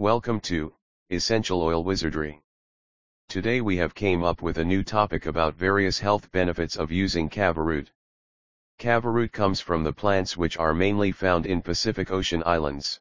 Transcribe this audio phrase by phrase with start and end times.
[0.00, 0.74] Welcome to
[1.10, 2.40] Essential Oil Wizardry.
[3.28, 7.28] Today we have came up with a new topic about various health benefits of using
[7.28, 7.90] kava root.
[8.78, 13.00] Kava root comes from the plants which are mainly found in Pacific Ocean islands.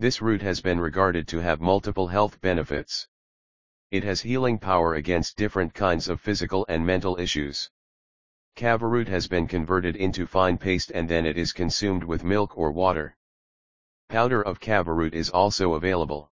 [0.00, 3.06] This root has been regarded to have multiple health benefits.
[3.92, 7.70] It has healing power against different kinds of physical and mental issues.
[8.56, 12.58] Kava root has been converted into fine paste and then it is consumed with milk
[12.58, 13.16] or water.
[14.10, 16.32] Powder of kava root is also available.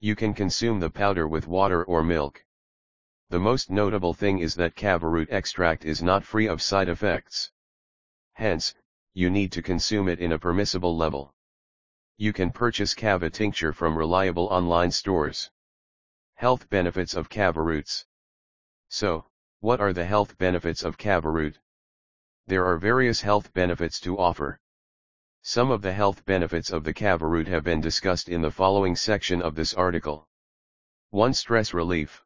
[0.00, 2.42] You can consume the powder with water or milk.
[3.28, 7.52] The most notable thing is that kava root extract is not free of side effects.
[8.32, 8.74] Hence,
[9.12, 11.34] you need to consume it in a permissible level.
[12.16, 15.50] You can purchase kava tincture from reliable online stores.
[16.36, 18.06] Health benefits of kava roots.
[18.88, 19.26] So,
[19.60, 21.58] what are the health benefits of kava root?
[22.46, 24.60] There are various health benefits to offer.
[25.48, 28.96] Some of the health benefits of the kava root have been discussed in the following
[28.96, 30.26] section of this article.
[31.10, 31.34] 1.
[31.34, 32.24] Stress relief.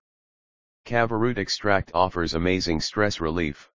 [0.87, 3.71] Kava root extract offers amazing stress relief.